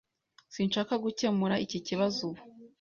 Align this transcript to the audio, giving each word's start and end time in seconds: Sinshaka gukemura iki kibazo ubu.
Sinshaka 0.53 0.93
gukemura 1.03 1.55
iki 1.65 1.79
kibazo 1.87 2.19
ubu. 2.27 2.41